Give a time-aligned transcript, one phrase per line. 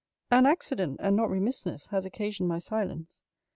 [0.31, 3.21] An accident, and not remissness, has occasioned my silence.